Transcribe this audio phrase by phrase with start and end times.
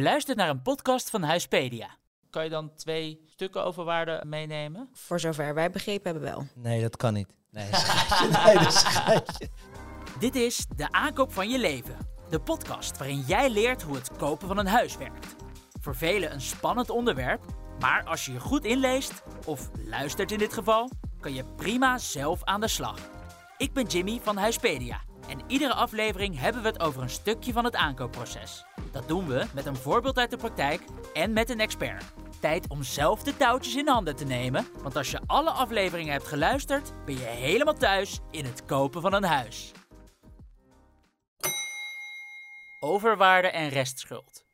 [0.00, 1.96] Je luistert naar een podcast van Huispedia.
[2.30, 4.88] Kan je dan twee stukken over waarde meenemen?
[4.92, 6.46] Voor zover wij begrepen hebben wel.
[6.54, 7.28] Nee, dat kan niet.
[7.50, 9.38] Nee, dat.
[10.20, 11.96] Dit is De Aankoop van je Leven.
[12.30, 15.36] De podcast waarin jij leert hoe het kopen van een huis werkt.
[15.80, 17.44] Voor velen een spannend onderwerp,
[17.80, 20.90] maar als je je goed inleest, of luistert in dit geval,
[21.20, 22.98] kan je prima zelf aan de slag.
[23.56, 27.64] Ik ben Jimmy van Huispedia en iedere aflevering hebben we het over een stukje van
[27.64, 28.64] het aankoopproces.
[28.92, 30.82] Dat doen we met een voorbeeld uit de praktijk
[31.14, 32.04] en met een expert.
[32.40, 36.26] Tijd om zelf de touwtjes in handen te nemen, want als je alle afleveringen hebt
[36.26, 39.72] geluisterd, ben je helemaal thuis in het kopen van een huis.
[42.80, 44.44] Overwaarde en restschuld.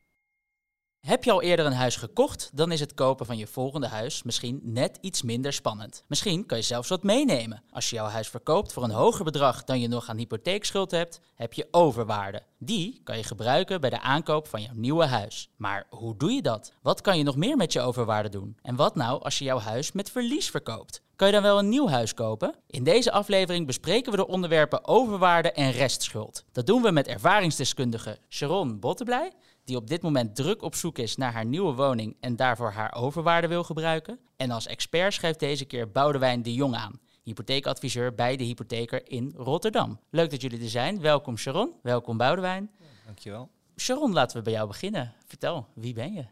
[1.07, 4.23] Heb je al eerder een huis gekocht, dan is het kopen van je volgende huis
[4.23, 6.03] misschien net iets minder spannend.
[6.07, 7.63] Misschien kan je zelfs wat meenemen.
[7.71, 11.19] Als je jouw huis verkoopt voor een hoger bedrag dan je nog aan hypotheekschuld hebt,
[11.35, 12.41] heb je overwaarde.
[12.59, 15.49] Die kan je gebruiken bij de aankoop van jouw nieuwe huis.
[15.55, 16.73] Maar hoe doe je dat?
[16.81, 18.57] Wat kan je nog meer met je overwaarde doen?
[18.61, 21.01] En wat nou als je jouw huis met verlies verkoopt?
[21.15, 22.55] Kan je dan wel een nieuw huis kopen?
[22.67, 26.43] In deze aflevering bespreken we de onderwerpen overwaarde en restschuld.
[26.51, 29.31] Dat doen we met ervaringsdeskundige Sharon Botteblij
[29.67, 32.95] die op dit moment druk op zoek is naar haar nieuwe woning en daarvoor haar
[32.95, 34.19] overwaarde wil gebruiken.
[34.37, 39.33] En als expert schrijft deze keer Boudewijn de Jong aan, hypotheekadviseur bij de hypotheker in
[39.35, 39.99] Rotterdam.
[40.09, 41.01] Leuk dat jullie er zijn.
[41.01, 42.71] Welkom Sharon, welkom Boudewijn.
[43.05, 43.49] Dankjewel.
[43.77, 45.13] Sharon, laten we bij jou beginnen.
[45.25, 46.25] Vertel, wie ben je?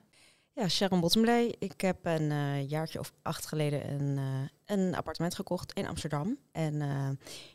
[0.54, 1.56] Ja, Sharon Bottomley.
[1.60, 6.38] Ik heb een uh, jaartje of acht geleden een, uh, een appartement gekocht in Amsterdam.
[6.52, 7.10] En uh,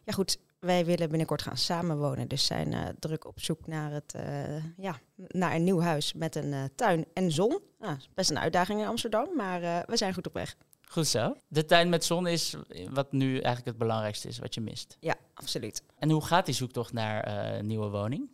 [0.05, 2.29] ja goed, wij willen binnenkort gaan samenwonen.
[2.29, 6.37] Dus zijn uh, druk op zoek naar, het, uh, ja, naar een nieuw huis met
[6.37, 7.59] een uh, tuin en zon.
[7.79, 10.57] Nou, best een uitdaging in Amsterdam, maar we zijn goed op weg.
[10.89, 11.37] Goed zo.
[11.49, 12.57] De tuin met zon is
[12.91, 14.97] wat nu eigenlijk het belangrijkste is, wat je mist.
[15.01, 15.83] Ja, absoluut.
[15.99, 18.29] En hoe gaat die zoektocht naar een nieuwe woning?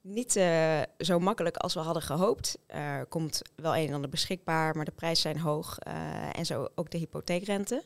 [0.00, 0.32] Niet
[0.98, 2.58] zo makkelijk als we hadden gehoopt.
[2.66, 5.78] Er komt wel een en ander beschikbaar, maar de prijzen zijn hoog.
[6.32, 7.84] en zo ook de hypotheekrente.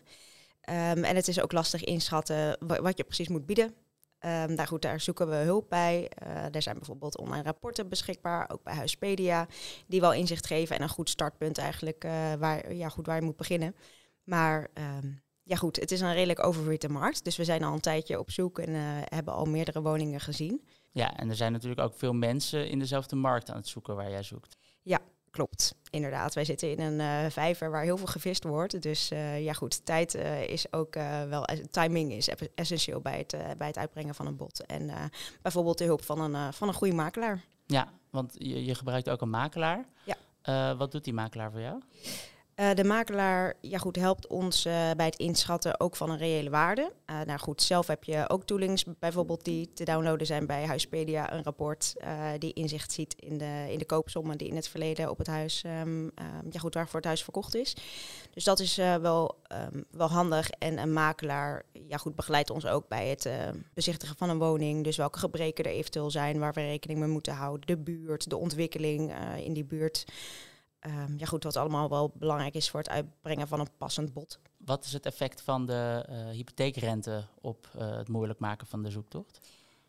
[0.71, 3.67] Um, en het is ook lastig inschatten wat je precies moet bieden.
[3.67, 6.11] Um, nou goed, daar zoeken we hulp bij.
[6.23, 9.47] Uh, er zijn bijvoorbeeld online rapporten beschikbaar, ook bij Huispedia,
[9.87, 13.23] die wel inzicht geven en een goed startpunt eigenlijk uh, waar, ja, goed, waar je
[13.23, 13.75] moet beginnen.
[14.25, 17.81] Maar um, ja goed, het is een redelijk overwitte markt, dus we zijn al een
[17.81, 20.69] tijdje op zoek en uh, hebben al meerdere woningen gezien.
[20.91, 24.11] Ja, en er zijn natuurlijk ook veel mensen in dezelfde markt aan het zoeken waar
[24.11, 24.57] jij zoekt.
[25.31, 25.75] Klopt.
[25.91, 28.83] Inderdaad, wij zitten in een uh, vijver waar heel veel gevist wordt.
[28.83, 30.95] Dus uh, ja goed, tijd uh, is ook
[31.29, 34.67] wel, timing is essentieel bij het, bij het uitbrengen van een bod.
[34.67, 34.91] En
[35.43, 37.45] bijvoorbeeld de hulp van een, van een goede makelaar.
[37.67, 39.85] Ja, want je, je gebruikt ook een makelaar.
[40.05, 40.77] Ja.
[40.77, 41.83] wat doet die makelaar voor jou?
[42.61, 46.51] Uh, de makelaar ja, goed, helpt ons uh, bij het inschatten ook van een reële
[46.51, 46.93] waarde.
[47.11, 51.33] Uh, nou goed, zelf heb je ook toolings bijvoorbeeld die te downloaden zijn bij Huispedia.
[51.33, 51.95] Een rapport
[52.39, 55.65] die inzicht ziet in de, in de koopsommen die in het verleden op het huis,
[55.83, 56.11] um,
[56.51, 57.77] ja, goed, waarvoor het huis verkocht is.
[58.31, 59.37] Dus dat is wel,
[59.73, 60.51] um, wel handig.
[60.51, 63.31] En een makelaar ja, goed, begeleidt ons ook bij het
[63.75, 64.85] bezichtigen van een woning.
[64.85, 67.67] Dus welke gebreken er eventueel zijn waar we rekening mee moeten houden.
[67.67, 69.13] De buurt, de ontwikkeling
[69.45, 70.05] in die buurt.
[70.87, 74.39] Um, ja goed, wat allemaal wel belangrijk is voor het uitbrengen van een passend bod.
[74.57, 78.91] Wat is het effect van de uh, hypotheekrente op uh, het moeilijk maken van de
[78.91, 79.41] zoektocht?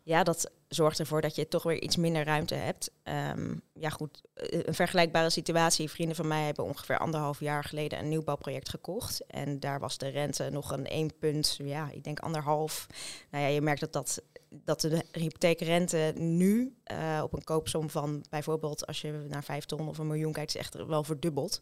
[0.04, 2.90] Ja, dat zorgt ervoor dat je toch weer iets minder ruimte hebt.
[3.04, 5.90] Um, ja goed, een vergelijkbare situatie.
[5.90, 9.26] Vrienden van mij hebben ongeveer anderhalf jaar geleden een nieuwbouwproject gekocht.
[9.26, 12.86] En daar was de rente nog een één punt, ja, ik denk anderhalf.
[13.30, 14.22] Nou ja, je merkt dat dat
[14.64, 19.88] dat de hypotheekrente nu uh, op een koopsom van bijvoorbeeld als je naar vijf ton
[19.88, 21.58] of een miljoen kijkt, is echt wel verdubbeld.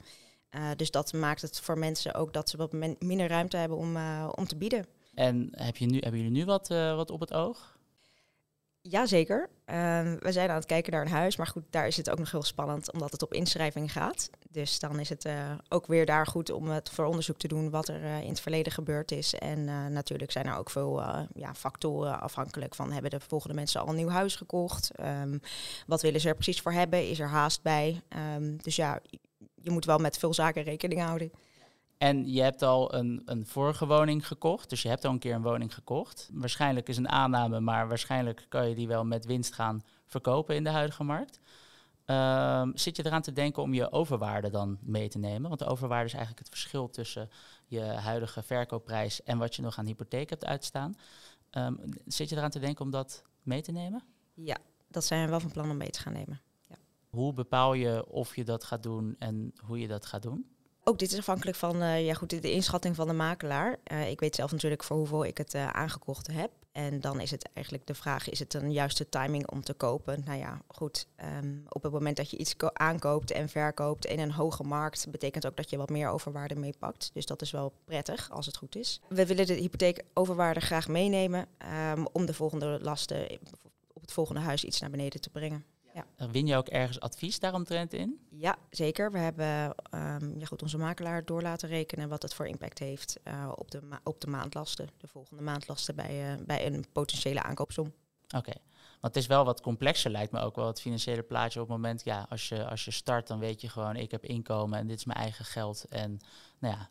[0.50, 3.96] Uh, dus dat maakt het voor mensen ook dat ze wat minder ruimte hebben om,
[4.34, 4.86] om te bieden.
[5.14, 7.78] En heb je nu, hebben jullie nu wat, wat op het oog?
[8.90, 9.48] Jazeker.
[9.66, 9.74] Uh,
[10.18, 12.30] we zijn aan het kijken naar een huis, maar goed, daar is het ook nog
[12.30, 14.30] heel spannend omdat het op inschrijving gaat.
[14.48, 17.70] Dus dan is het uh, ook weer daar goed om het voor onderzoek te doen
[17.70, 19.34] wat er uh, in het verleden gebeurd is.
[19.34, 21.02] En uh, natuurlijk zijn er ook veel
[21.34, 24.90] ja, factoren afhankelijk van hebben de volgende mensen al een nieuw huis gekocht?
[25.00, 25.40] Um,
[25.86, 27.08] wat willen ze er precies voor hebben?
[27.08, 28.02] Is er haast bij?
[28.36, 29.00] Um, dus ja,
[29.54, 31.32] je moet wel met veel zaken rekening houden.
[32.00, 35.34] En je hebt al een, een vorige woning gekocht, dus je hebt al een keer
[35.34, 36.30] een woning gekocht.
[36.32, 40.64] Waarschijnlijk is een aanname, maar waarschijnlijk kan je die wel met winst gaan verkopen in
[40.64, 41.40] de huidige markt.
[42.06, 45.48] Um, zit je eraan te denken om je overwaarde dan mee te nemen?
[45.48, 47.30] Want de overwaarde is eigenlijk het verschil tussen
[47.66, 50.94] je huidige verkoopprijs en wat je nog aan hypotheek hebt uitstaan.
[51.50, 54.02] Um, zit je eraan te denken om dat mee te nemen?
[54.34, 54.56] Ja,
[54.88, 56.40] dat zijn we wel van plan om mee te gaan nemen.
[56.68, 56.76] Ja.
[57.08, 60.58] Hoe bepaal je of je dat gaat doen en hoe je dat gaat doen?
[60.84, 63.76] Ook dit is afhankelijk van eh, ja, goed, de, inschatting van de makelaar.
[63.84, 66.50] Eh, ik weet zelf natuurlijk voor hoeveel ik het eh, aangekocht heb.
[66.72, 70.22] En dan is het eigenlijk de vraag, is het een juiste timing om te kopen?
[70.24, 74.18] Nou ja, goed, ehm, op het moment dat je iets ko- aankoopt en verkoopt in
[74.18, 77.10] een hoge markt, betekent ook dat je wat meer overwaarde meepakt.
[77.14, 79.00] Dus dat is wel prettig, als het goed is.
[79.08, 83.38] We willen de hypotheek overwaarde graag meenemen ehm, om de volgende lasten
[83.92, 85.64] op het volgende huis iets naar beneden te brengen.
[86.16, 88.20] Dan win je ook ergens advies daaromtrent in?
[88.30, 89.12] Ja, zeker.
[89.12, 93.20] We hebben ehm, ja goed, onze makelaar door laten rekenen wat het voor impact heeft
[93.22, 97.92] eh, op, de op de maandlasten, de volgende maandlasten bij, eh, bij een potentiële aankoopsom.
[98.36, 98.52] Oké.
[99.00, 101.76] Want het is wel wat complexer, lijkt me ook wel het financiële plaatje op het
[101.76, 104.86] moment, ja, als je, als je start, dan weet je gewoon, ik heb inkomen en
[104.86, 105.84] dit is mijn eigen geld.
[105.88, 106.18] En
[106.58, 106.88] nou ja,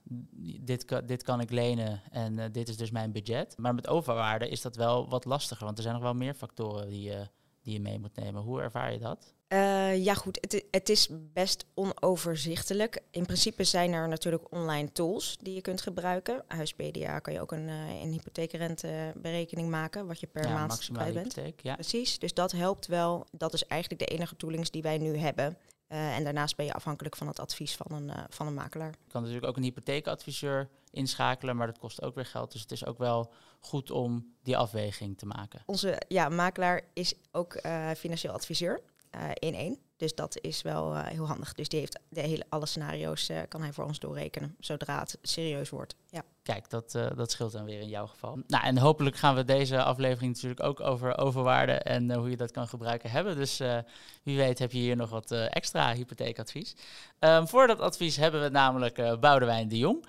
[0.61, 3.57] dit, kan- dit kan ik lenen en eh, dit is dus mijn budget.
[3.57, 6.87] Maar met overwaarde is dat wel wat lastiger, want er zijn nog wel meer factoren
[6.89, 7.27] die je,
[7.61, 8.41] die je mee moet nemen.
[8.41, 9.33] Hoe ervaar je dat?
[9.49, 10.37] Eh, ja, goed.
[10.41, 13.01] Het, het is best onoverzichtelijk.
[13.11, 16.43] In principe zijn er natuurlijk online tools die je kunt gebruiken.
[16.47, 21.13] Huispedia kan je ook een, eh, een hypotheekrenteberekening maken, wat je per ja, maand kwijt
[21.13, 21.35] bent.
[21.35, 21.73] hypotheek, ja.
[21.73, 23.25] Precies, dus dat helpt wel.
[23.31, 25.57] Dat is eigenlijk de enige toolings die wij nu hebben.
[25.87, 28.91] Eh, en daarnaast ben je afhankelijk van het advies van een, van een makelaar.
[29.05, 32.51] Je kan natuurlijk ook een hypotheekadviseur inschakelen, maar dat kost ook weer geld.
[32.51, 35.61] Dus het is ook wel goed om die afweging te maken.
[35.65, 39.77] Onze ja, makelaar is ook eh, financieel adviseur eh, in één.
[39.97, 41.53] Dus dat is wel eh, heel handig.
[41.53, 45.69] Dus die heeft de hele, alle scenario's kan hij voor ons doorrekenen, zodra het serieus
[45.69, 45.95] wordt.
[46.09, 46.23] Ja.
[46.49, 48.39] Kijk, dat, eh, dat scheelt dan weer in jouw geval.
[48.47, 52.37] Nou, en hopelijk gaan we deze aflevering natuurlijk ook over overwaarde en eh, hoe je
[52.37, 53.35] dat kan gebruiken hebben.
[53.35, 53.77] Dus eh,
[54.23, 56.75] wie weet heb je hier nog wat extra hypotheekadvies.
[57.19, 60.05] Ehm, voor dat advies hebben we namelijk Boudewijn de Jong.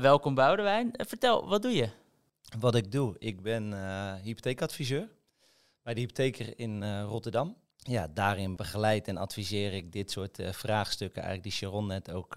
[0.00, 0.90] Welkom Boudewijn.
[0.92, 1.88] Vertel, wat doe je?
[2.58, 3.72] Wat ik doe, ik ben
[4.22, 5.08] hypotheekadviseur
[5.82, 7.56] bij de hypotheker in Rotterdam.
[7.76, 12.34] Ja, daarin begeleid en adviseer ik dit soort vraagstukken, eigenlijk die Sharon net ook,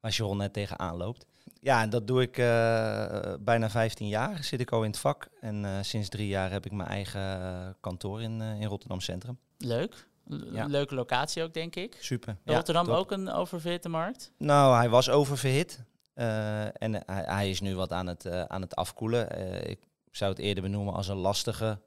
[0.00, 1.26] waar Sharon net tegenaan loopt.
[1.60, 5.28] Ja, en dat doe ik eh, bijna 15 jaar, zit ik al in het vak.
[5.40, 9.38] En eh, sinds drie jaar heb ik mijn eigen kantoor in, eh, in Rotterdam Centrum.
[9.58, 10.06] Leuk.
[10.26, 10.66] L- Ja.
[10.66, 11.96] Leuke locatie ook, denk ik.
[12.00, 12.36] Super.
[12.44, 12.94] Rotterdam top.
[12.96, 14.32] ook een oververhitte markt?
[14.38, 15.82] Nou, hij was oververhit.
[16.14, 19.28] en hij, hij is nu wat aan het, aan het afkoelen.
[19.70, 19.78] Ik
[20.10, 21.80] zou het eerder benoemen als een lastige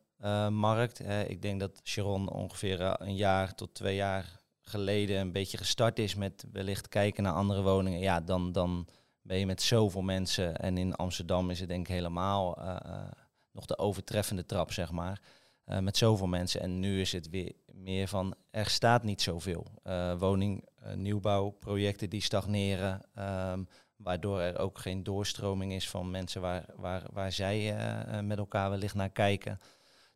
[0.49, 1.01] markt.
[1.27, 6.15] Ik denk dat Sharon ongeveer een jaar tot twee jaar geleden een beetje gestart is
[6.15, 7.99] met wellicht kijken naar andere woningen.
[7.99, 8.87] Ja, dan, dan
[9.27, 10.57] ben je met zoveel mensen.
[10.57, 13.11] En in Amsterdam is het denk ik helemaal eh, eh,
[13.51, 15.21] nog de overtreffende trap, zeg maar.
[15.63, 16.61] Eh, met zoveel mensen.
[16.61, 19.65] En nu is het weer meer van, er staat niet zoveel.
[19.83, 23.01] Eh woning, nieuwbouwprojecten die stagneren.
[23.15, 23.63] ehm,
[23.95, 27.75] waardoor er ook geen doorstroming is van mensen waar, waar, waar zij
[28.21, 29.59] met elkaar wellicht naar kijken.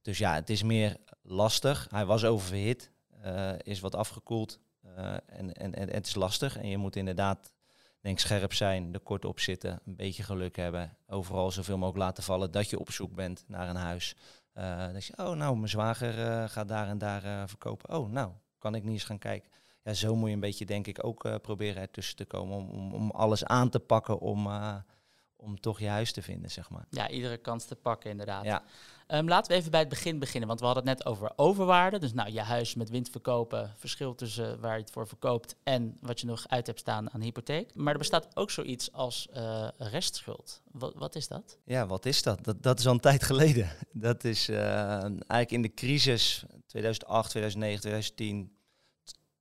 [0.02, 1.88] Dus ja, het is meer lastig.
[1.90, 2.92] Hij was oververhit,
[3.58, 4.60] is wat afgekoeld.
[5.26, 6.58] en, en, en het is lastig.
[6.58, 7.54] En je moet inderdaad,
[8.02, 10.98] denk scherp zijn, er kort op zitten, een beetje geluk hebben.
[11.08, 14.16] Overal zoveel mogelijk laten vallen dat je op zoek bent naar een huis.
[14.54, 17.96] Eh dat je, oh nou, mijn zwager eh, gaat daar en daar eh, verkopen.
[17.98, 19.52] Oh nou, kan ik niet eens gaan kijken.
[19.84, 22.94] Ja, zo moet je een beetje, denk ik, ook proberen ertussen te komen om, om,
[22.94, 24.48] om alles aan te pakken om,
[25.42, 26.86] om toch je huis te vinden, zeg maar.
[26.90, 28.46] Ja, iedere kans te pakken inderdaad.
[28.46, 28.64] Ja.
[29.08, 32.00] Ehm, laten we even bij het begin beginnen, want we hadden het net over overwaarde.
[32.00, 35.98] Dus nou, je huis met winst verkopen, verschil tussen waar je het voor verkoopt en
[36.02, 37.76] wat je nog uit hebt staan aan hypotheek.
[37.76, 40.62] Maar er bestaat ook zoiets als eh, restschuld.
[40.72, 41.58] Wat, wat is dat?
[41.66, 42.44] Ja, wat is dat?
[42.44, 43.70] Dat, dat is al een tijd geleden.
[43.94, 44.58] Dat is eh,
[45.04, 48.61] eigenlijk in de crisis 2008, 2009, 2010 t-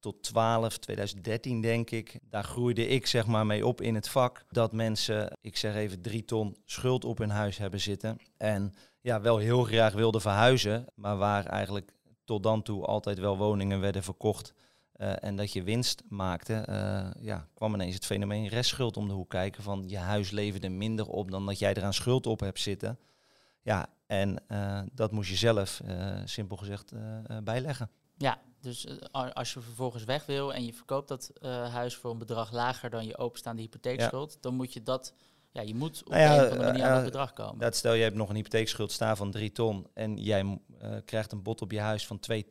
[0.01, 2.19] tot 12, 2013 denk ik.
[2.23, 4.45] Daar groeide ik zeg maar mee op in het vak.
[4.49, 8.19] Dat mensen, ik zeg even drie ton schuld op hun huis hebben zitten.
[8.37, 10.87] En ja, wel heel graag wilden verhuizen.
[10.95, 11.93] Maar waar eigenlijk
[12.25, 14.55] tot dan toe altijd wel woningen werden verkocht.
[14.93, 19.15] eh, en dat je winst maakte, eh, ja, kwam ineens het fenomeen restschuld om de
[19.15, 19.63] hoek kijken.
[19.63, 22.99] Van je huis leverde minder op dan dat jij eraan schuld op hebt zitten.
[23.63, 25.81] Ja, en eh, dat moest je zelf,
[26.25, 26.93] simpel gezegd,
[27.45, 27.91] bijleggen.
[28.23, 32.11] Ja, dus eh, als je vervolgens weg wil en je verkoopt dat eh, huis voor
[32.11, 35.15] een bedrag lager dan je openstaande hypotheekschuld, dan moet je dat,
[35.51, 37.59] ja, je moet op Nou ja, een of andere manier aan eh, dat bedrag komen.
[37.59, 40.59] Dat stel, je hebt nog een hypotheekschuld staan van 3 ton en jij
[41.05, 42.35] krijgt een bod op je huis van 2,80.
[42.35, 42.47] En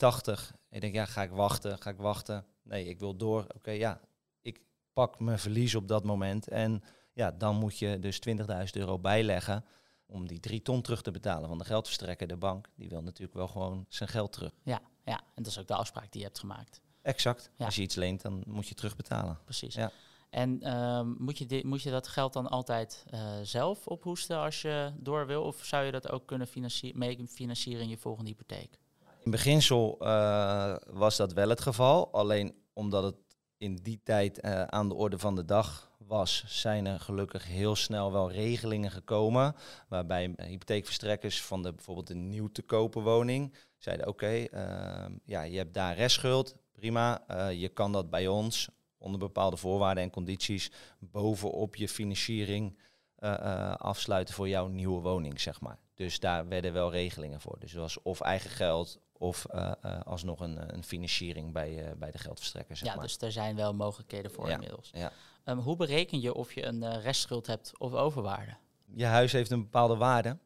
[0.69, 2.45] je denkt, ja, ga ik wachten, ga ik wachten?
[2.63, 3.45] Nee, ik wil door.
[3.55, 4.01] Oké, ja,
[4.41, 4.61] ik
[4.93, 6.47] pak mijn verlies op dat moment.
[6.47, 6.83] En
[7.13, 8.35] ja, dan moet je dus 20.000
[8.71, 9.65] euro bijleggen
[10.05, 11.49] om die 3 ton terug te betalen.
[11.49, 14.51] Want de geldverstrekker, de bank, die wil natuurlijk wel gewoon zijn geld terug.
[14.63, 16.82] Ja, ja, en dat is ook de afspraak die je hebt gemaakt.
[17.01, 17.51] Exact.
[17.58, 17.66] Ja.
[17.66, 19.39] Als je iets leent, dan moet je terugbetalen.
[19.44, 19.75] Precies.
[19.75, 19.92] Ja.
[20.30, 24.92] En ehm, moet, je moet je dat geld dan altijd eh, zelf ophoesten als je
[24.98, 25.44] door wil?
[25.44, 28.80] Of zou je dat ook kunnen financie- mee financieren in je volgende hypotheek?
[29.24, 32.12] In beginsel eh, was dat wel het geval.
[32.12, 33.16] Alleen omdat het
[33.58, 37.75] in die tijd eh, aan de orde van de dag was, zijn er gelukkig heel
[37.75, 39.56] snel wel regelingen gekomen.
[39.88, 45.57] Waarbij hypotheekverstrekkers van de, bijvoorbeeld de nieuw te kopen woning zeiden: Oké, ehm, ja, je
[45.57, 47.24] hebt daar restschuld, prima.
[47.27, 52.77] eh, je kan dat bij ons onder bepaalde voorwaarden en condities bovenop je financiering
[53.15, 55.79] eh, eh, afsluiten voor jouw nieuwe woning, zeg maar.
[55.93, 57.59] Dus daar werden wel regelingen voor.
[57.59, 59.71] Dus het was of eigen geld of eh,
[60.03, 63.03] alsnog een, een financiering bij, bij de geldverstrekker, zeg ja, maar.
[63.03, 64.89] dus er zijn wel mogelijkheden voor Ja, inmiddels.
[64.93, 65.12] ja.
[65.43, 68.55] Ehm, hoe bereken je of je een restschuld hebt of overwaarde?
[68.93, 70.38] je huis heeft een bepaalde waarde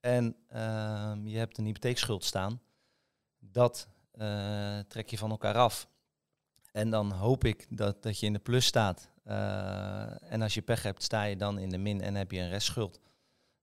[0.00, 2.60] en ehm, je hebt een hypotheekschuld staan.
[3.40, 5.88] Dat eh, trek je van elkaar af.
[6.72, 9.08] En dan hoop ik dat, dat je in de plus staat.
[9.24, 12.40] Eh, en als je pech hebt, sta je dan in de min en heb je
[12.40, 13.00] een restschuld.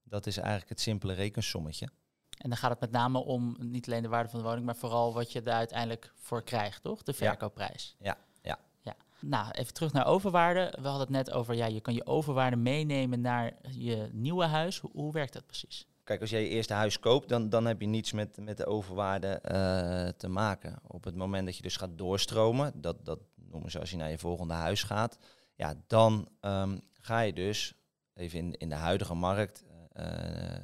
[0.04, 1.90] Dat is eigenlijk het simpele rekensommetje.
[2.38, 4.76] En dan gaat het met name om niet alleen de waarde van de woning, maar
[4.76, 7.04] vooral wat je er uiteindelijk voor krijgt, toch?
[7.04, 7.96] De verkoopprijs.
[8.00, 8.60] Ja, ja.
[8.82, 8.96] ja.
[9.20, 10.74] Nou, even terug naar overwaarde.
[10.82, 14.80] We hadden het net over, ja, je kan je overwaarde meenemen naar je nieuwe huis.
[14.80, 15.88] Hoe, hoe werkt dat precies?
[16.08, 18.66] Kijk, als jij je eerste huis koopt, dan, dan heb je niets met, met de
[18.66, 20.80] overwaarde eh, te maken.
[20.88, 24.10] Op het moment dat je dus gaat doorstromen, dat, dat noemen ze als je naar
[24.10, 25.18] je volgende huis gaat,
[25.56, 27.74] ja, dan ehm, ga je dus,
[28.14, 30.06] even in, in de huidige markt, eh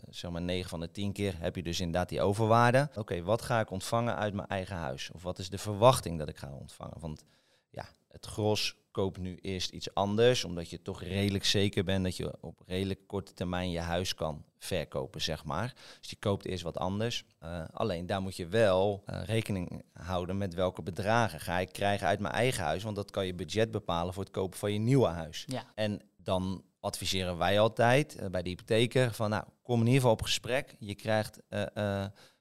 [0.09, 2.89] zeg maar 9 van de 10 keer heb je dus inderdaad die overwaarde.
[2.95, 5.12] Oké, wat ga ik ontvangen uit mijn eigen huis?
[5.12, 7.00] Of wat is de verwachting dat ik ga ontvangen?
[7.00, 7.23] Want
[7.69, 12.17] ja, het gros koopt nu eerst iets anders, omdat je toch redelijk zeker bent dat
[12.17, 15.73] je op redelijk korte termijn je huis kan verkopen, zeg maar.
[16.00, 17.25] Dus je koopt eerst wat anders.
[17.39, 22.07] Eh, alleen daar moet je wel eh, rekening houden met welke bedragen ga ik krijgen
[22.07, 24.79] uit mijn eigen huis, want dat kan je budget bepalen voor het kopen van je
[24.79, 25.43] nieuwe huis.
[25.47, 25.63] Ja.
[25.75, 30.15] En dan adviseren wij altijd eh, bij de hypotheker van, nou, kom in ieder geval
[30.15, 30.75] op gesprek.
[30.79, 31.39] Je krijgt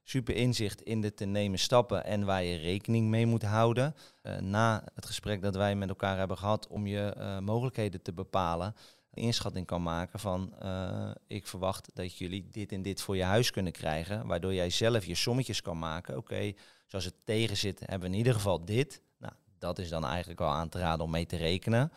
[0.02, 3.94] super inzicht in de te nemen stappen en waar je rekening mee moet houden.
[4.23, 8.12] Eh, na het gesprek dat wij met elkaar hebben gehad om je eh, mogelijkheden te
[8.12, 8.75] bepalen,
[9.11, 13.23] een inschatting kan maken van, eh, ik verwacht dat jullie dit en dit voor je
[13.23, 16.16] huis kunnen krijgen, waardoor jij zelf je sommetjes kan maken.
[16.16, 16.52] Oké,
[16.87, 19.02] zoals het tegen zit, hebben we in ieder geval dit.
[19.18, 21.92] Nou, dat is dan eigenlijk wel aan te raden om mee te rekenen.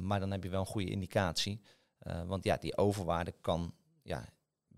[0.00, 1.60] Maar dan heb je wel een goede indicatie.
[2.26, 4.28] Want ja, die overwaarde kan ja,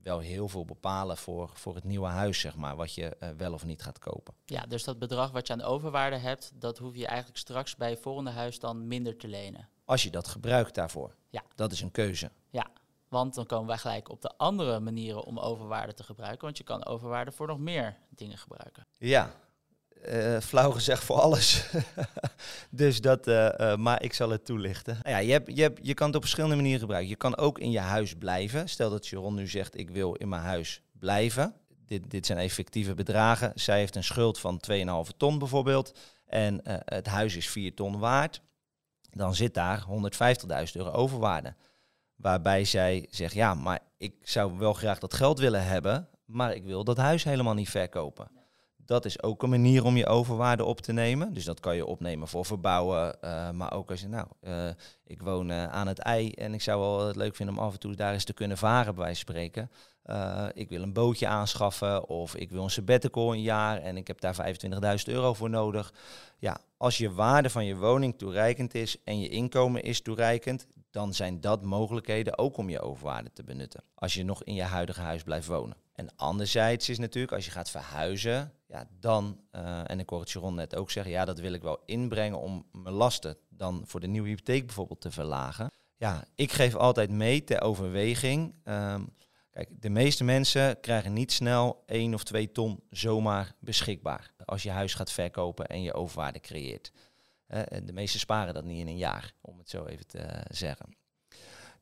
[0.02, 3.52] wel heel veel bepalen voor, voor het nieuwe huis, zeg maar, wat je uh, wel
[3.52, 4.34] of niet gaat kopen.
[4.44, 7.90] Ja, dus dat bedrag wat je aan overwaarde hebt, dat hoef je eigenlijk straks bij
[7.90, 9.68] je volgende huis dan minder te lenen.
[9.84, 11.14] Als je dat gebruikt daarvoor.
[11.28, 11.42] Ja.
[11.54, 12.30] Dat is een keuze.
[12.50, 12.66] Ja,
[13.08, 16.44] want dan komen wij gelijk op de andere manieren om overwaarde te gebruiken.
[16.44, 18.86] Want je kan overwaarde voor nog meer dingen gebruiken.
[18.98, 19.34] Ja,
[20.08, 21.64] uh, flauw gezegd voor alles.
[22.70, 24.98] dus dat, uh, uh, maar ik zal het toelichten.
[25.02, 27.10] Ja, je, hebt, je, hebt, je kan het op verschillende manieren gebruiken.
[27.10, 28.68] Je kan ook in je huis blijven.
[28.68, 31.54] Stel dat Sharon nu zegt, ik wil in mijn huis blijven.
[31.86, 33.52] Dit, dit zijn effectieve bedragen.
[33.54, 35.98] Zij heeft een schuld van 2,5 ton bijvoorbeeld.
[36.26, 38.40] En het huis is 4 ton waard.
[39.10, 41.54] Dan zit daar 150.000 euro overwaarde.
[42.16, 46.08] Waarbij zij zegt, ja, maar ik zou wel graag dat geld willen hebben.
[46.24, 48.41] Maar ik wil dat huis helemaal niet verkopen.
[48.84, 51.32] Dat is ook een manier om je overwaarde op te nemen.
[51.32, 53.16] Dus dat kan je opnemen voor verbouwen.
[53.24, 54.68] Uh, maar ook als je, nou, uh,
[55.04, 57.72] ik woon uh, aan het ei en ik zou wel het leuk vinden om af
[57.72, 59.70] en toe daar eens te kunnen varen, bij spreken.
[60.02, 64.06] Eh, ik wil een bootje aanschaffen of ik wil een sabbatical een jaar en ik
[64.06, 65.92] heb daar 25.000 euro voor nodig.
[66.38, 71.14] Ja, als je waarde van je woning toereikend is en je inkomen is toereikend, dan
[71.14, 73.82] zijn dat mogelijkheden ook om je overwaarde te benutten.
[73.94, 75.76] Als je nog in je huidige huis blijft wonen.
[76.02, 80.28] En anderzijds is natuurlijk, als je gaat verhuizen, ja, dan, uh, en ik hoor het
[80.28, 84.00] Sharon net ook zeggen, ja, dat wil ik wel inbrengen om mijn lasten dan voor
[84.00, 85.70] de nieuwe hypotheek bijvoorbeeld te verlagen.
[85.96, 88.54] Ja, ik geef altijd mee ter overweging.
[88.64, 89.14] Um,
[89.50, 94.70] kijk, de meeste mensen krijgen niet snel 1 of 2 ton zomaar beschikbaar als je
[94.70, 96.92] huis gaat verkopen en je overwaarde creëert.
[97.48, 100.96] Uh, de meesten sparen dat niet in een jaar, om het zo even te zeggen.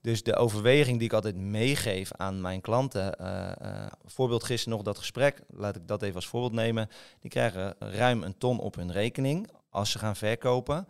[0.01, 4.99] Dus de overweging die ik altijd meegeef aan mijn klanten, uh, voorbeeld gisteren nog dat
[4.99, 6.89] gesprek, laat ik dat even als voorbeeld nemen.
[7.21, 10.89] Die krijgen ruim een ton op hun rekening als ze gaan verkopen.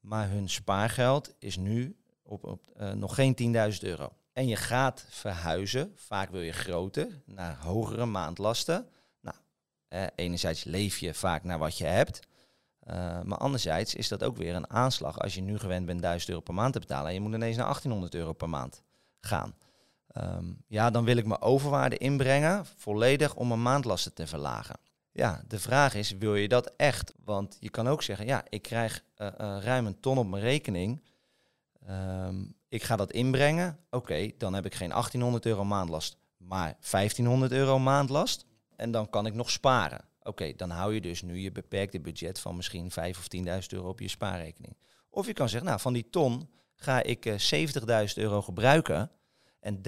[0.00, 4.12] Maar hun spaargeld is nu op, op uh, nog geen 10.000 euro.
[4.32, 8.88] En je gaat verhuizen, vaak wil je groter, naar hogere maandlasten.
[9.20, 9.36] Nou,
[10.14, 12.20] enerzijds leef je vaak naar wat je hebt.
[12.88, 16.30] Uh, maar anderzijds is dat ook weer een aanslag als je nu gewend bent 1000
[16.30, 18.82] euro per maand te betalen en je moet ineens naar 1800 euro per maand
[19.20, 19.54] gaan.
[20.16, 24.76] Um, ja, dan wil ik mijn overwaarde inbrengen, volledig om mijn maandlasten te verlagen.
[25.12, 27.12] Ja, de vraag is, wil je dat echt?
[27.24, 30.42] Want je kan ook zeggen, ja, ik krijg uh, uh, ruim een ton op mijn
[30.42, 31.02] rekening.
[31.88, 33.78] Um, ik ga dat inbrengen.
[33.90, 38.44] Oké, dan heb ik geen 1800 euro maandlast, maar 1500 euro maandlast.
[38.76, 40.04] En dan kan ik nog sparen.
[40.22, 43.42] Oké, okay, dan hou je dus nu je beperkte budget van misschien 5 of 10.000
[43.68, 44.76] euro op je spaarrekening.
[45.10, 46.48] Of je kan zeggen, nou, van die ton
[46.82, 49.10] Ga ik eh 70.000 euro gebruiken
[49.60, 49.80] en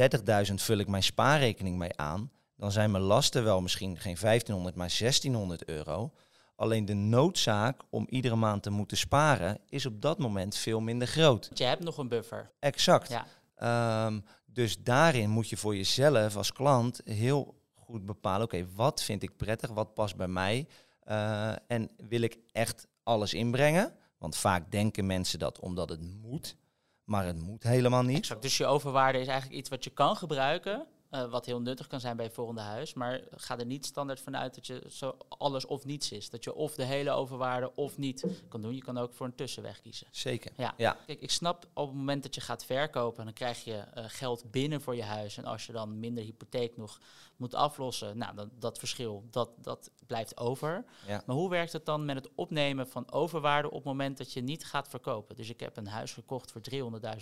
[0.49, 4.75] 30.000 vul ik mijn spaarrekening mee aan, dan zijn mijn lasten wel misschien geen 1500,
[4.75, 6.13] maar 1600 euro.
[6.57, 11.09] Alleen de noodzaak om iedere maand te moeten sparen is op dat moment veel minder
[11.09, 11.51] groot.
[11.55, 12.51] Je hebt nog een buffer.
[12.59, 13.09] Exact.
[13.09, 13.27] Ja.
[13.55, 19.23] Ehm, dus daarin moet je voor jezelf als klant heel goed bepalen, oké, wat vind
[19.23, 20.67] ik prettig, wat past bij mij
[21.05, 23.95] Eh, en wil ik echt alles inbrengen?
[24.19, 26.57] Want vaak denken mensen dat omdat het moet,
[27.05, 28.17] maar het moet helemaal niet.
[28.17, 28.43] Exact.
[28.43, 30.87] Dus je overwaarde is eigenlijk iets wat je kan gebruiken.
[31.11, 32.95] eh, wat heel nuttig kan zijn bij het volgende huis.
[32.95, 36.31] Maar ga er niet standaard vanuit dat je zo alles of niets is.
[36.31, 38.75] Dat je of de hele overwaarde of niet kan doen.
[38.75, 40.07] Je kan ook voor een tussenweg kiezen.
[40.11, 40.53] Zeker.
[40.57, 40.75] Ja.
[40.77, 40.97] Ja.
[41.07, 44.51] Kijk, ik snap op het moment dat je gaat verkopen, dan krijg je eh, geld
[44.51, 45.37] binnen voor je huis.
[45.37, 47.01] En als je dan minder hypotheek nog
[47.37, 50.85] moet aflossen, nou, dan, dat verschil, dat, dat blijft over.
[51.07, 51.23] Ja.
[51.27, 54.41] Maar hoe werkt het dan met het opnemen van overwaarde op het moment dat je
[54.41, 55.37] niet gaat verkopen?
[55.37, 56.81] Dus ik heb een huis gekocht voor 300.000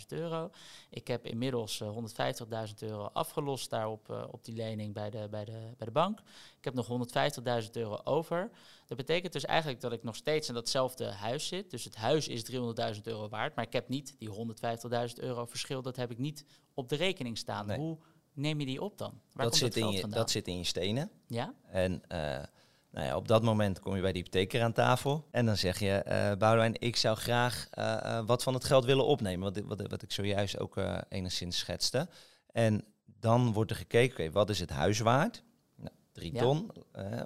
[0.09, 0.51] euro.
[0.91, 1.97] Ik heb inmiddels eh,
[2.69, 6.19] 150.000 euro afgelost daarop eh, op die lening bij de, bij, de, bij de bank.
[6.59, 6.89] Ik heb nog
[7.63, 8.51] 150.000 euro over.
[8.87, 11.71] Dat betekent dus eigenlijk dat ik nog steeds in datzelfde huis zit.
[11.71, 12.59] Dus het huis is 300.000
[13.03, 14.31] euro waard, maar ik heb niet die
[15.09, 15.83] 150.000 euro verschil.
[15.83, 17.67] Dat heb ik niet op de rekening staan.
[17.67, 17.79] Nee.
[17.79, 17.99] Hoe
[18.33, 19.11] neem je die op dan?
[19.33, 20.19] Waar Dat komt zit, in je, vandaan?
[20.21, 21.11] dat zit in je stenen.
[21.27, 21.55] Ja?
[21.67, 22.19] En eh,
[22.91, 25.29] nou ja, op dat moment kom je bij de hypotheker aan tafel.
[25.31, 29.07] En dan zeg je, eh Boudewijn, ik zou graag eh, wat van het geld willen
[29.07, 29.53] opnemen.
[29.55, 30.77] Wat, wat, wat ik zojuist ook
[31.09, 32.09] enigszins schetste.
[32.47, 32.85] En
[33.21, 35.43] dan wordt er gekeken, oké, wat is het huis waard?
[35.77, 36.41] Nou, drie Ja.
[36.41, 36.71] ton.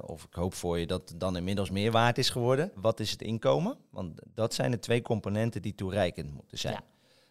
[0.07, 2.73] of ik hoop voor je dat het dan inmiddels meer waard is geworden.
[2.75, 3.79] Wat is het inkomen?
[3.91, 6.81] Want dat zijn de twee componenten die toereikend moeten zijn.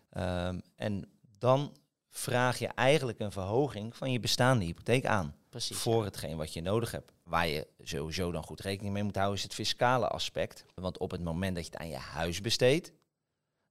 [0.09, 1.77] Ehm, en dan
[2.17, 5.77] vraag je eigenlijk een verhoging van je bestaande hypotheek aan Precies.
[5.77, 7.11] voor hetgeen wat je nodig hebt.
[7.23, 10.65] Waar je sowieso dan goed rekening mee moet houden, is het fiscale aspect.
[10.73, 12.91] Want op het moment dat je het aan je huis besteedt,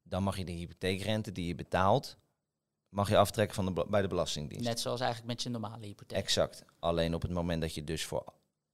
[0.02, 2.16] dan mag je de hypotheekrente die je betaalt,
[2.88, 4.64] mag je aftrekken van de, bij de Belastingdienst.
[4.64, 6.18] Net zoals eigenlijk met je normale hypotheek.
[6.18, 6.64] Exact.
[6.78, 8.24] Alleen op het moment dat je dus voor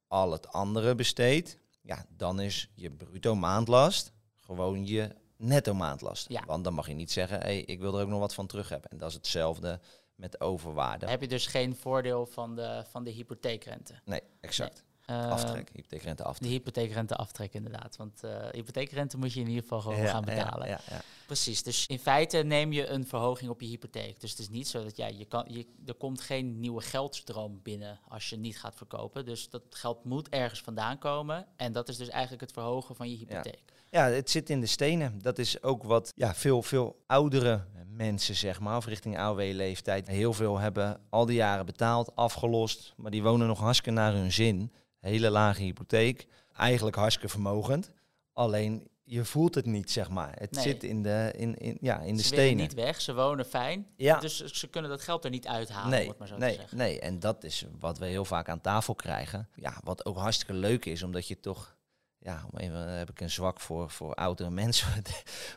[0.09, 6.29] al het andere besteedt, ja, dan is je bruto maandlast gewoon je netto maandlast.
[6.29, 6.43] Ja.
[6.47, 8.69] Want dan mag je niet zeggen, hey, ik wil er ook nog wat van terug
[8.69, 8.91] hebben.
[8.91, 9.81] En dat is hetzelfde
[10.15, 10.99] met overwaarde.
[10.99, 13.95] Dan heb je dus geen voordeel van de, van de hypotheekrente.
[14.05, 14.85] Nee, exact.
[15.11, 16.49] Eh, aftrek, hypotheekrente aftrek.
[16.49, 17.97] De hypotheekrente aftrek inderdaad.
[17.97, 20.69] Want eh hypotheekrente moet je in ieder geval gewoon Ja, gaan betalen.
[20.69, 21.63] Ja, ja, Precies.
[21.63, 24.21] Dus in feite neem je een verhoging op je hypotheek.
[24.21, 27.61] Dus het is niet zo dat ja, je kan, je, er komt geen nieuwe geldstroom
[27.63, 29.25] binnen als je niet gaat verkopen.
[29.25, 31.47] Dus dat geld moet ergens vandaan komen.
[31.57, 33.73] En dat is dus eigenlijk het verhogen van je hypotheek.
[33.91, 35.19] Ja, het zit in de stenen.
[35.23, 40.33] Dat is ook wat ja, veel, veel oudere mensen, zeg maar, of richting AOW-leeftijd, heel
[40.33, 44.73] veel hebben al die jaren betaald, afgelost, maar die wonen nog hartstikke naar hun zin.
[45.01, 46.27] Hele lage hypotheek,
[46.57, 47.91] eigenlijk hartstikke vermogend.
[48.33, 50.33] Alleen je voelt het niet, zeg maar.
[50.39, 50.63] Het Nee.
[50.63, 52.57] zit in de, in, in, ja, in de ze willen stenen.
[52.57, 53.87] niet weg, ze wonen fijn.
[53.97, 54.19] Ja.
[54.19, 56.77] Dus ze kunnen dat geld er niet uithalen, nee, maar zo te nee, zeggen.
[56.77, 59.49] nee, en dat is wat we heel vaak aan tafel krijgen.
[59.55, 61.77] Ja, wat ook hartstikke leuk is, omdat je toch,
[62.23, 65.03] ja, om even, heb ik een zwak voor, voor oudere mensen,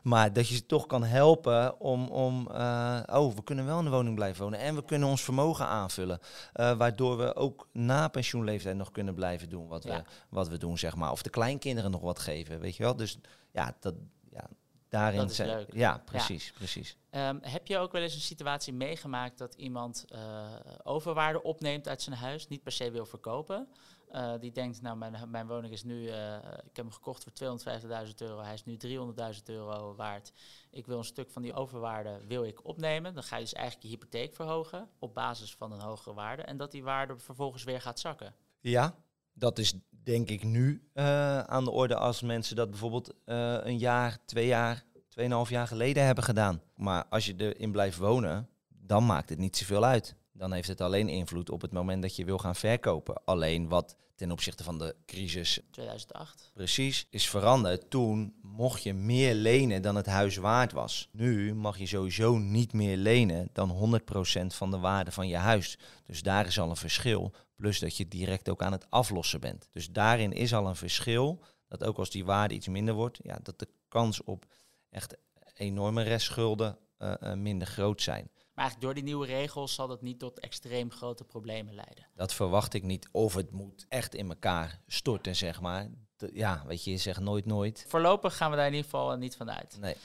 [0.04, 3.84] maar dat je ze toch kan helpen om, om eh, oh, we kunnen wel in
[3.86, 6.20] de woning blijven wonen en we kunnen ons vermogen aanvullen,
[6.54, 9.98] Eh, waardoor we ook na pensioenleeftijd nog kunnen blijven doen wat, Ja.
[9.98, 11.12] we, wat we doen, zeg maar.
[11.12, 12.96] Of de kleinkinderen nog wat geven, weet je wel.
[12.96, 13.18] Dus
[13.52, 13.94] ja, dat,
[14.32, 14.50] ja
[14.90, 15.74] daarin Dat is zijn- leuk.
[15.74, 16.98] Ja, precies, precies.
[17.10, 20.46] Ehm, heb je ook wel eens een situatie meegemaakt dat iemand eh,
[20.84, 23.68] overwaarde opneemt uit zijn huis, niet per se wil verkopen?
[24.14, 27.32] Eh, die denkt, nou, mijn, mijn woning is nu, eh, ik heb hem gekocht voor
[27.32, 30.34] 250.000 euro, hij is nu 300.000 euro waard.
[30.72, 33.14] Ik wil een stuk van die overwaarde wil ik opnemen.
[33.14, 36.42] Dan ga je dus eigenlijk je hypotheek verhogen op basis van een hogere waarde.
[36.42, 38.36] En dat die waarde vervolgens weer gaat zakken.
[38.60, 38.96] Ja,
[39.34, 44.18] dat is denk ik nu eh, aan de orde als mensen dat bijvoorbeeld een jaar,
[44.26, 46.62] twee jaar, tweeënhalf jaar geleden hebben gedaan.
[46.76, 50.16] Maar als je erin blijft wonen, dan maakt het niet zoveel uit.
[50.34, 53.22] Dan heeft het alleen invloed op het moment dat je wil gaan verkopen.
[53.26, 56.52] Alleen wat ten opzichte van de crisis 2008.
[56.54, 57.90] precies is veranderd.
[57.90, 61.10] Toen mocht je meer lenen dan het huis waard was.
[61.12, 64.00] Nu mag je sowieso niet meer lenen dan
[64.44, 65.78] 100% van de waarde van je huis.
[66.06, 67.34] Dus daar is al een verschil.
[67.56, 69.70] Plus dat je direct ook aan het aflossen bent.
[69.72, 71.44] Dus daarin is al een verschil.
[71.68, 74.46] Dat ook als die waarde iets minder wordt, ja, dat de kans op
[74.90, 75.18] echt
[75.54, 78.30] enorme restschulden eh, eh, minder groot zijn.
[78.54, 82.08] Maar eigenlijk door die nieuwe regels zal dat niet tot extreem grote problemen leiden.
[82.16, 83.10] Dat verwacht ik niet.
[83.12, 85.90] Of het moet echt in elkaar storten, zeg maar.
[86.34, 87.86] Ja, weet je, je zegt nooit nooit.
[87.88, 89.78] Voorlopig gaan we daar in ieder geval niet van uit.
[89.80, 89.96] Nee.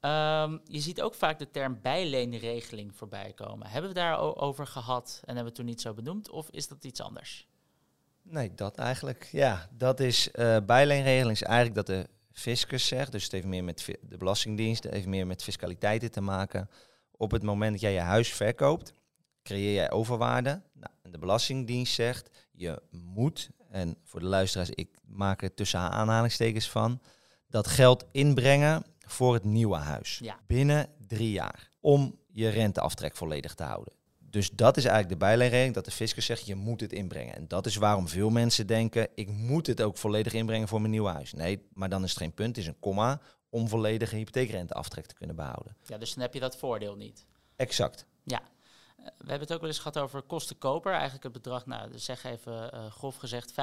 [0.00, 3.66] Ehm, je ziet ook vaak de term bijleenregeling voorbij komen.
[3.66, 6.30] Hebben we daar over gehad en hebben we het toen niet zo benoemd?
[6.30, 7.48] Of is dat iets anders?
[8.22, 9.28] Nee, dat eigenlijk.
[9.32, 13.12] Ja, dat is eh bijleenregeling is eigenlijk dat de fiscus zegt.
[13.12, 16.70] Dus het heeft meer met de Belastingdienst, het heeft meer met fiscaliteiten te maken.
[17.20, 18.92] Op het moment dat jij je huis verkoopt,
[19.42, 20.62] creëer jij overwaarde.
[20.72, 26.70] Nou, de Belastingdienst zegt, je moet, en voor de luisteraars, ik maak er tussen aanhalingstekens
[26.70, 27.00] van,
[27.48, 30.18] dat geld inbrengen voor het nieuwe huis.
[30.22, 30.38] Ja.
[30.46, 31.70] Binnen drie jaar.
[31.80, 33.92] Om je renteaftrek volledig te houden.
[34.18, 37.34] Dus dat is eigenlijk de bijlijnregeling, dat de fiscus zegt, je moet het inbrengen.
[37.34, 40.92] En dat is waarom veel mensen denken, ik moet het ook volledig inbrengen voor mijn
[40.92, 41.32] nieuwe huis.
[41.32, 45.14] Nee, maar dan is het geen punt, het is een komma om volledige hypotheekrenteaftrek te
[45.14, 45.76] kunnen behouden.
[45.86, 47.26] Ja, dus dan heb je dat voordeel niet.
[47.56, 48.06] Exact.
[48.22, 48.40] Ja.
[48.40, 50.92] Eh, we hebben het ook wel eens gehad over kostenkoper.
[50.92, 53.54] Eigenlijk het bedrag, nou zeg even uh, grof gezegd, 5%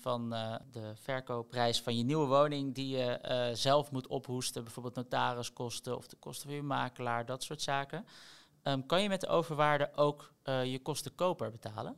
[0.00, 4.64] van uh, de verkoopprijs van je nieuwe woning die je zelf moet ophoesten.
[4.64, 8.06] Bijvoorbeeld notariskosten of de kosten van je makelaar, dat soort zaken.
[8.62, 11.96] Um, kan je met de overwaarde ook je kostenkoper betalen?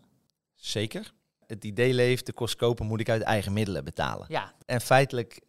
[0.54, 1.12] Zeker.
[1.46, 4.26] Het idee leeft, de kostenkoper moet ik uit eigen middelen betalen.
[4.28, 4.54] Ja.
[4.66, 5.40] En feitelijk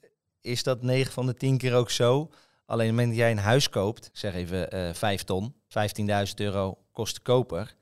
[0.42, 2.30] is dat 9 van de 10 keer ook zo.
[2.66, 5.56] Alleen op het moment dat jij een huis koopt, ik zeg even uh, 5 ton,
[6.28, 7.76] 15.000 euro kost koper,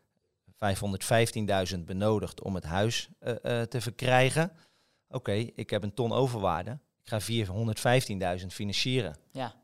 [1.73, 4.43] 515.000 benodigd om het huis uh, uh, te verkrijgen.
[5.07, 6.79] Oké, okay, ik heb een ton overwaarde.
[7.03, 7.21] Ik ga
[8.39, 9.17] 415.000 financieren.
[9.31, 9.55] Ja.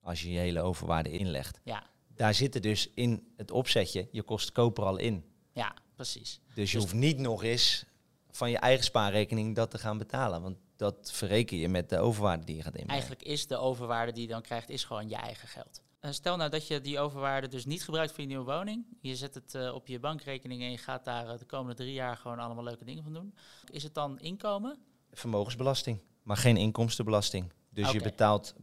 [0.00, 1.60] Als je je hele overwaarde inlegt.
[1.64, 1.86] Ja.
[2.14, 5.24] Daar zitten dus in het opzetje je kost koper al in.
[5.52, 6.40] Ja, precies.
[6.54, 7.84] Dus je dus hoeft niet nog eens
[8.30, 10.42] van je eigen spaarrekening dat te gaan betalen.
[10.42, 13.02] Want dat verreken je met de overwaarde die je gaat inbrengen.
[13.02, 15.80] Eigenlijk is de overwaarde die je dan krijgt, is gewoon je eigen geld.
[16.00, 18.84] Uh, stel nou dat je die overwaarde dus niet gebruikt voor je nieuwe woning.
[19.00, 21.92] Je zet het uh, op je bankrekening en je gaat daar uh, de komende drie
[21.92, 23.34] jaar gewoon allemaal leuke dingen van doen.
[23.70, 24.78] Is het dan inkomen?
[25.12, 27.52] Vermogensbelasting, maar geen inkomstenbelasting.
[27.70, 27.96] Dus okay.
[27.96, 28.54] je betaalt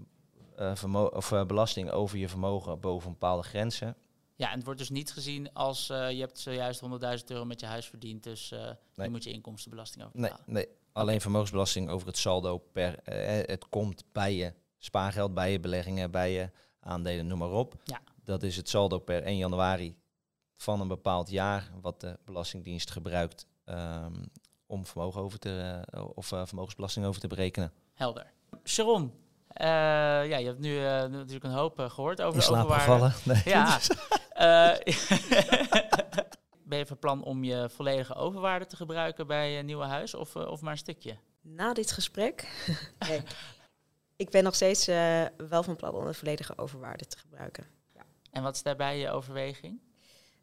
[1.11, 3.95] of, belasting over je vermogen boven bepaalde grenzen.
[4.35, 6.87] Ja, en het wordt dus niet gezien als je hebt zojuist 100.000
[7.27, 8.75] euro met je huis verdiend, dus nee.
[8.95, 10.43] je moet je inkomstenbelasting over betalen.
[10.45, 10.67] Nee, nee.
[10.93, 12.99] Alleen vermogensbelasting over het saldo per.
[12.99, 17.73] Eh, het komt bij je spaargeld, bij je beleggingen, bij je aandelen, noem maar op.
[17.83, 18.01] Ja.
[18.23, 19.97] Dat is het saldo per 1 januari
[20.55, 24.31] van een bepaald jaar, wat de Belastingdienst gebruikt um,
[24.65, 27.71] om vermogen over te, uh, of uh, vermogensbelasting over te berekenen.
[27.93, 28.31] Helder.
[28.63, 29.11] Sharon, uh,
[30.29, 30.79] ja, je hebt nu
[31.09, 33.11] natuurlijk een hoop gehoord over de overwaarde.
[33.23, 33.41] Nee.
[33.45, 33.79] Ja.
[36.73, 40.35] ben je van plan om je volledige overwaarde te gebruiken bij je nieuwe huis of,
[40.35, 41.17] uh, of maar een stukje?
[41.41, 42.47] Na dit gesprek?
[43.07, 43.21] nee.
[44.15, 47.65] Ik ben nog steeds uh, wel van plan om de volledige overwaarde te gebruiken.
[47.93, 48.01] Ja.
[48.31, 49.81] En wat is daarbij je overweging?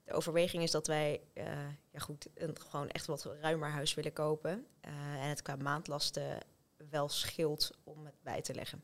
[0.05, 1.45] De overweging is dat wij uh,
[1.90, 4.66] ja goed, een gewoon echt wat ruimer huis willen kopen.
[4.81, 6.38] en het qua maandlasten
[6.90, 8.83] wel scheelt om het bij te leggen.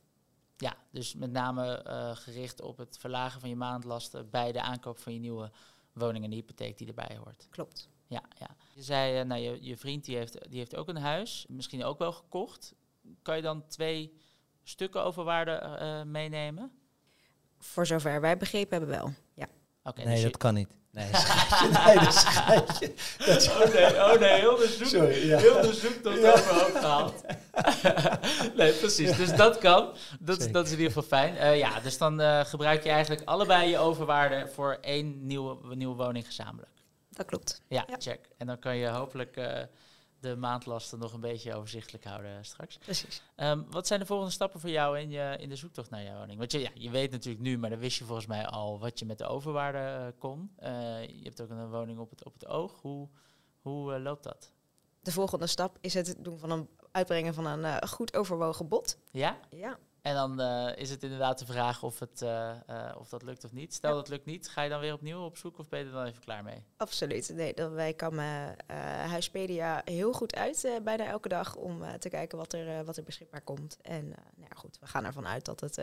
[0.57, 1.81] Ja, dus met name
[2.19, 5.51] gericht op het verlagen van je maandlasten bij de aankoop van je nieuwe
[5.97, 7.47] woning en de hypotheek die erbij hoort.
[7.51, 7.89] Klopt.
[8.07, 8.57] Ja, ja.
[8.75, 11.85] Je zei, uh, nou, je, je vriend die heeft, die heeft ook een huis, misschien
[11.85, 12.75] ook wel gekocht.
[13.23, 14.13] Kan je dan twee
[14.63, 16.73] stukken overwaarde uh, meenemen?
[17.59, 19.47] Voor zover wij begrepen hebben wel, ja.
[19.83, 20.69] Okay, nee, dus dat kan niet.
[20.91, 21.11] Nee,
[21.85, 22.27] nee dat.
[23.27, 23.49] Dat is...
[23.49, 25.39] Oh nee, oh nee, heel de zoek, Sorry, ja.
[25.39, 26.33] heel de zoektocht ja.
[26.33, 27.25] overhoop gehaald.
[28.57, 29.17] Nee, precies.
[29.17, 29.93] Dus dat kan.
[30.21, 31.35] Dat, dat is in ieder geval fijn.
[31.35, 35.97] Uh, ja, dus dan uh, gebruik je eigenlijk allebei je overwaarde voor één nieuwe, nieuwe
[35.97, 36.71] woning gezamenlijk.
[37.11, 37.63] Dat klopt.
[37.69, 37.97] Ja, ja.
[37.99, 38.29] check.
[38.37, 39.59] En dan kan je hopelijk uh,
[40.21, 42.79] de maandlasten nog een beetje overzichtelijk houden straks.
[42.79, 43.23] Precies.
[43.37, 46.17] Um, wat zijn de volgende stappen voor jou in, je, in de zoektocht naar jouw
[46.17, 46.39] woning?
[46.39, 48.99] Want je, ja, je weet natuurlijk nu, maar dan wist je volgens mij al wat
[48.99, 50.51] je met de overwaarde uh, kon.
[50.63, 50.69] Uh,
[51.07, 52.81] je hebt ook een woning op het, op het oog.
[52.81, 53.09] Hoe,
[53.61, 54.53] hoe uh, loopt dat?
[55.01, 58.99] De volgende stap is het doen van een uitbrengen van een goed overwogen bod.
[59.11, 59.39] Ja?
[59.51, 59.79] Ja.
[60.03, 63.45] En dan uh, is het inderdaad de vraag of, het, uh, uh, of dat lukt
[63.45, 63.75] of niet.
[63.75, 63.97] Stel ja.
[63.97, 65.93] dat het lukt niet, ga je dan weer opnieuw op zoek of ben je er
[65.93, 66.63] dan even klaar mee?
[66.77, 67.31] Absoluut.
[67.35, 68.57] Nee, dat, wij komen
[69.09, 73.41] Huispedia heel goed uit bijna elke dag om te kijken wat er, wat er beschikbaar
[73.41, 73.77] komt.
[73.83, 75.81] En nou ja, goed, we gaan ervan uit dat het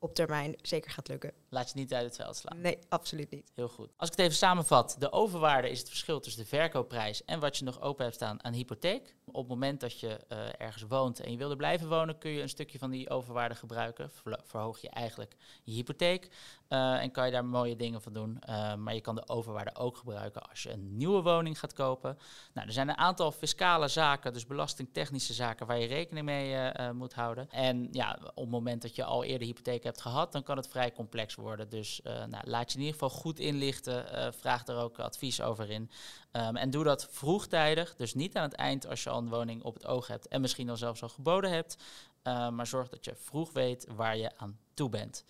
[0.00, 1.32] op termijn zeker gaat lukken.
[1.48, 2.60] Laat je niet uit het veld slaan.
[2.60, 3.50] Nee, absoluut niet.
[3.54, 3.90] Heel goed.
[3.96, 7.56] Als ik het even samenvat, de overwaarde is het verschil tussen de verkoopprijs en wat
[7.56, 9.14] je nog open hebt staan aan hypotheek.
[9.24, 12.30] Op het moment dat je uh, ergens woont en je wil er blijven wonen, kun
[12.30, 14.10] je een stukje van die overwaarde gebruiken.
[14.44, 16.28] Verhoog je eigenlijk je hypotheek
[16.72, 18.42] uh, en kan je daar mooie dingen van doen.
[18.48, 22.18] Uh, maar je kan de overwaarde ook gebruiken als je een nieuwe woning gaat kopen.
[22.52, 27.14] Nou, er zijn een aantal fiscale zaken, dus belastingtechnische zaken, waar je rekening mee moet
[27.14, 27.50] houden.
[27.50, 30.68] En ja, op het moment dat je al eerder hypotheek hebt gehad, dan kan het
[30.68, 31.68] vrij complex worden.
[31.68, 34.04] Dus nou, laat je in ieder geval goed inlichten.
[34.34, 35.90] vraag er ook advies over in.
[36.32, 39.62] Um, en doe dat vroegtijdig, dus niet aan het eind als je al een woning
[39.62, 41.76] op het oog hebt en misschien al zelfs al geboden hebt.
[42.22, 45.24] Maar zorg dat je vroeg weet waar je aan toe bent.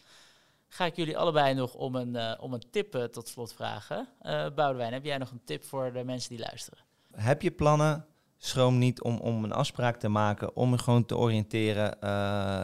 [0.73, 4.09] Ga ik jullie allebei nog om een, uh, om een tip uh, tot slot vragen.
[4.23, 6.79] Uh, Boudewijn, heb jij nog een tip voor de mensen die luisteren?
[7.13, 8.05] Heb je plannen?
[8.43, 12.01] schroom niet om, om een afspraak te maken, om gewoon te oriënteren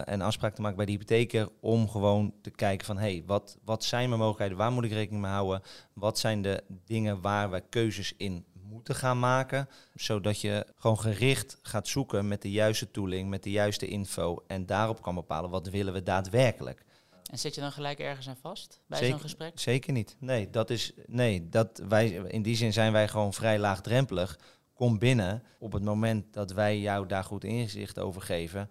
[0.06, 3.58] en afspraak te maken bij de hypotheker, om gewoon te kijken van, hé, hey, wat,
[3.64, 7.50] wat zijn mijn mogelijkheden, waar moet ik rekening mee houden, wat zijn de dingen waar
[7.50, 12.90] we keuzes in moeten gaan maken, zodat je gewoon gericht gaat zoeken met de juiste
[12.90, 16.85] tooling, met de juiste info en daarop kan bepalen wat willen we daadwerkelijk.
[17.30, 19.58] En zit je dan gelijk ergens aan vast bij zo'n gesprek?
[19.58, 20.16] Zeker niet.
[20.18, 24.38] Nee, dat is nee, dat wij in die zin zijn wij gewoon vrij laagdrempelig.
[24.74, 28.70] Kom binnen op het moment dat wij jou daar goed inzicht over geven.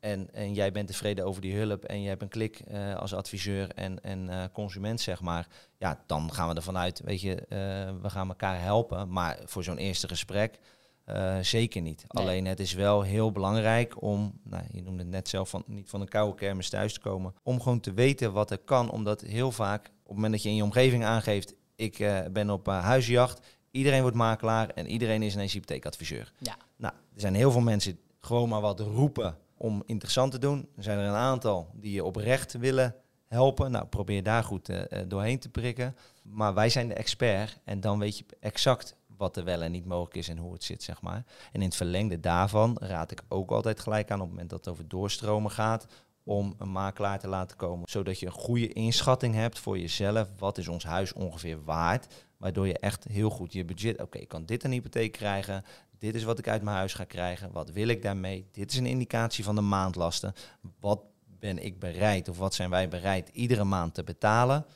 [0.00, 3.14] En, en jij bent tevreden over die hulp en je hebt een klik uh, als
[3.14, 5.46] adviseur en, en uh, consument, zeg maar.
[5.78, 9.08] Ja, dan gaan we ervan uit, weet je, uh, we gaan elkaar helpen.
[9.12, 10.58] Maar voor zo'n eerste gesprek
[11.06, 12.04] uh, zeker niet.
[12.08, 12.24] Nee.
[12.24, 15.88] Alleen het is wel heel belangrijk om, nou, je noemde het net zelf, van, niet
[15.88, 17.34] van een koude kermis thuis te komen.
[17.42, 18.90] Om gewoon te weten wat er kan.
[18.90, 22.50] Omdat heel vaak, op het moment dat je in je omgeving aangeeft, ik uh, ben
[22.50, 26.32] op uh, huisjacht, iedereen wordt makelaar en iedereen is een hypotheekadviseur.
[26.38, 26.56] Ja.
[26.76, 30.68] Nou, er zijn heel veel mensen gewoon maar wat roepen om interessant te doen.
[30.76, 32.94] Er zijn er een aantal die je oprecht willen
[33.26, 33.70] helpen.
[33.70, 34.70] Nou, probeer daar goed
[35.08, 35.96] doorheen te prikken.
[36.22, 39.86] Maar wij zijn de expert en dan weet je exact wat er wel en niet
[39.86, 41.24] mogelijk is en hoe het zit, zeg maar.
[41.52, 44.64] En in het verlengde daarvan raad ik ook altijd gelijk aan op het moment dat
[44.64, 45.86] het over doorstromen gaat,
[46.24, 50.28] om een makelaar te laten komen, zodat je een goede inschatting hebt voor jezelf.
[50.38, 52.14] Wat is ons huis ongeveer waard?
[52.36, 55.64] Waardoor je echt heel goed je budget, oké, ik kan dit een hypotheek krijgen,
[55.98, 58.48] dit is wat ik uit mijn huis ga krijgen, wat wil ik daarmee?
[58.52, 60.34] Dit is een indicatie van de maandlasten.
[60.80, 61.00] Wat
[61.38, 64.66] ben ik bereid of wat zijn wij bereid iedere maand te betalen?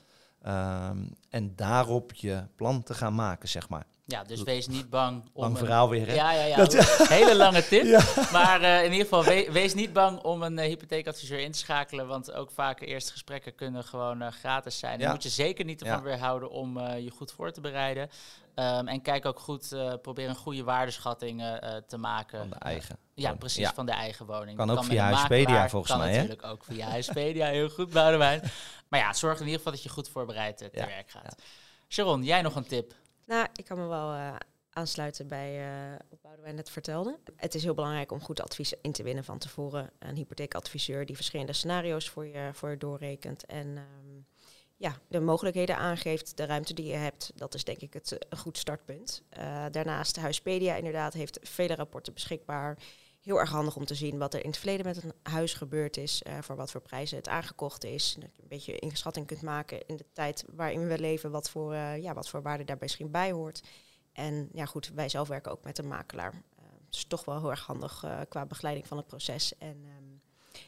[0.47, 3.87] Um, en daarop je plan te gaan maken, zeg maar.
[4.11, 5.43] Ja, dus wees niet bang om.
[5.43, 6.15] Lang verhaal weer, hè?
[6.15, 6.67] Ja, ja, ja.
[7.19, 7.85] Hele lange tip.
[8.33, 11.59] Maar uh, in ieder geval, we wees niet bang om een uh, hypotheekadviseur in te
[11.59, 12.07] schakelen.
[12.07, 14.99] Want ook vaak eerste gesprekken kunnen gewoon uh, gratis zijn.
[14.99, 15.05] Ja.
[15.05, 18.11] Daar moet je zeker niet ervan weerhouden om je goed voor te bereiden.
[18.55, 21.43] Um, en kijk ook goed, probeer een goede waardeschatting
[21.87, 22.39] te maken.
[22.39, 22.97] Van de eigen.
[23.15, 24.57] ja, precies, van de eigen woning.
[24.57, 28.43] Kan ook kan via Huispedia volgens kan mij, natuurlijk ook via Huispedia, heel goed, Boudewijn.
[28.89, 31.35] Maar ja, zorg in ieder geval dat je goed voorbereid te werk gaat.
[31.89, 32.95] Sharon, jij nog een tip?
[33.31, 34.37] Nou, ik kan me wel uh,
[34.71, 37.19] aansluiten bij uh, wat Boudewijn net vertelde.
[37.37, 39.91] Het is heel belangrijk om goed advies in te winnen van tevoren.
[39.99, 43.47] Een hypotheekadviseur die verschillende scenario's voor je, voor je doorrekent.
[43.47, 44.27] En um,
[44.77, 47.33] ja, de mogelijkheden aangeeft, de ruimte die je hebt.
[47.35, 49.23] Dat is denk ik het een goed startpunt.
[49.39, 52.79] Uh, daarnaast, Huispedia inderdaad heeft vele rapporten beschikbaar.
[53.21, 55.97] Heel erg handig om te zien wat er in het verleden met een huis gebeurd
[55.97, 56.23] is.
[56.27, 58.17] Uh, voor wat voor prijzen het aangekocht is.
[58.19, 61.31] Dat je een beetje inschatting kunt maken in de tijd waarin we leven.
[61.31, 63.63] Wat voor, uh, ja, wat voor waarde daar misschien bij hoort.
[64.13, 66.33] En ja goed, wij zelf werken ook met een makelaar.
[66.33, 69.59] Uh, dus toch wel heel erg handig qua begeleiding van het proces.
[69.59, 70.21] En um,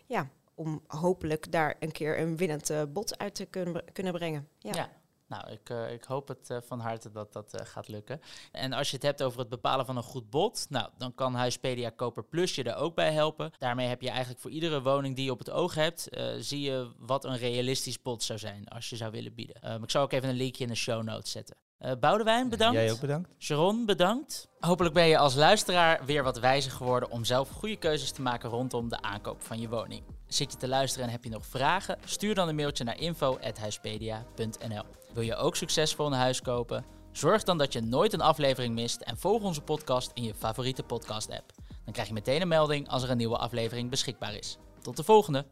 [0.06, 4.48] ja, om hopelijk daar een keer een winnend bod uit te kunnen, kunnen brengen.
[4.58, 5.01] ja.
[5.32, 8.20] Nou, ik, uh, ik hoop het uh, van harte dat dat uh, gaat lukken.
[8.52, 11.34] En als je het hebt over het bepalen van een goed bod, nou, dan kan
[11.34, 13.50] Huispedia Koper Plus je daar ook bij helpen.
[13.58, 16.90] Daarmee heb je eigenlijk voor iedere woning die je op het oog hebt, zie je
[16.98, 19.72] wat een realistisch bod zou zijn als je zou willen bieden.
[19.72, 21.56] Um, ik zou ook even een linkje in de show notes zetten.
[21.80, 22.74] Uh, Boudewijn, bedankt.
[22.74, 23.28] Jij ook bedankt.
[23.38, 24.48] Sharon, bedankt.
[24.60, 28.50] Hopelijk ben je als luisteraar weer wat wijzer geworden om zelf goede keuzes te maken
[28.50, 30.02] rondom de aankoop van je woning.
[30.26, 31.98] Zit je te luisteren en heb je nog vragen?
[32.04, 34.84] Stuur dan een mailtje naar info.huispedia.nl.
[35.12, 36.84] Wil je ook succesvol een huis kopen?
[37.10, 40.82] Zorg dan dat je nooit een aflevering mist en volg onze podcast in je favoriete
[40.82, 41.52] podcast-app.
[41.84, 44.58] Dan krijg je meteen een melding als er een nieuwe aflevering beschikbaar is.
[44.80, 45.44] Tot de volgende!